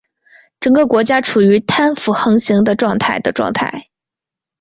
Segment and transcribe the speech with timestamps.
[0.59, 3.87] 整个国家处于贪腐横行的状态的状态。